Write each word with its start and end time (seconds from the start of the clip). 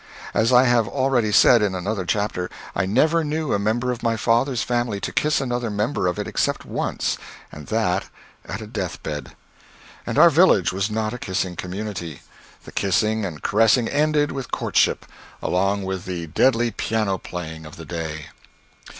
As 0.33 0.51
I 0.51 0.63
have 0.63 0.87
already 0.87 1.31
said, 1.31 1.61
in 1.61 1.75
another 1.75 2.07
chapter, 2.07 2.49
I 2.75 2.87
never 2.87 3.23
knew 3.23 3.53
a 3.53 3.59
member 3.59 3.91
of 3.91 4.01
my 4.01 4.17
father's 4.17 4.63
family 4.63 4.99
to 4.99 5.11
kiss 5.11 5.39
another 5.39 5.69
member 5.69 6.07
of 6.07 6.17
it 6.17 6.27
except 6.27 6.65
once, 6.65 7.19
and 7.51 7.67
that 7.67 8.09
at 8.43 8.61
a 8.61 8.65
death 8.65 9.03
bed. 9.03 9.35
And 10.07 10.17
our 10.17 10.31
village 10.31 10.73
was 10.73 10.89
not 10.89 11.13
a 11.13 11.19
kissing 11.19 11.55
community. 11.55 12.23
The 12.63 12.71
kissing 12.71 13.25
and 13.25 13.43
caressing 13.43 13.87
ended 13.87 14.31
with 14.31 14.49
courtship 14.49 15.05
along 15.39 15.83
with 15.83 16.05
the 16.05 16.25
deadly 16.25 16.71
piano 16.71 17.19
playing 17.19 17.67
of 17.67 17.75
that 17.75 17.89
day. 17.89 18.25